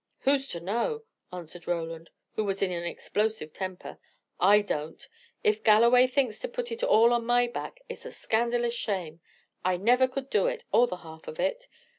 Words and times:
"Who's 0.21 0.47
to 0.47 0.59
know?" 0.59 1.03
answered 1.31 1.67
Roland, 1.67 2.09
who 2.33 2.43
was 2.43 2.63
in 2.63 2.71
an 2.71 2.85
explosive 2.85 3.53
temper. 3.53 3.99
"I 4.39 4.61
don't. 4.61 5.07
If 5.43 5.63
Galloway 5.63 6.07
thinks 6.07 6.39
to 6.39 6.47
put 6.47 6.71
it 6.71 6.81
all 6.83 7.13
on 7.13 7.23
my 7.23 7.45
back, 7.45 7.81
it's 7.87 8.03
a 8.07 8.11
scandalous 8.11 8.73
shame! 8.73 9.21
I 9.63 9.77
never 9.77 10.07
could 10.07 10.31
do 10.31 10.47
it, 10.47 10.65
or 10.71 10.87
the 10.87 10.97
half 11.05 11.27
of 11.27 11.39
it. 11.39 11.67